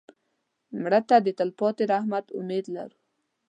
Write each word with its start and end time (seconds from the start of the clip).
مړه 0.81 0.99
ته 1.09 1.17
د 1.25 1.27
تلپاتې 1.39 1.83
رحمت 1.93 2.25
امید 2.39 2.65
لرو 2.75 2.97